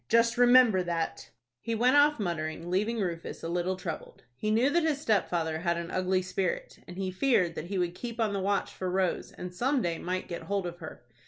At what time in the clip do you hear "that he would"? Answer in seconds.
7.53-7.93